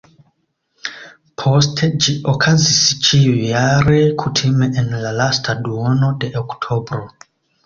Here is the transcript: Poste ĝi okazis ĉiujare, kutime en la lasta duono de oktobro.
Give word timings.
Poste 1.41 1.89
ĝi 2.05 2.15
okazis 2.33 2.79
ĉiujare, 3.09 4.01
kutime 4.23 4.71
en 4.85 4.91
la 5.05 5.13
lasta 5.21 5.57
duono 5.69 6.11
de 6.25 6.33
oktobro. 6.43 7.05